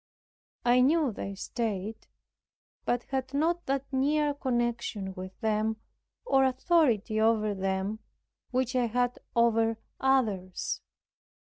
[0.65, 2.07] I knew their state,
[2.85, 7.99] but had not that near connection with, or authority over them,
[8.49, 10.81] which I had over others.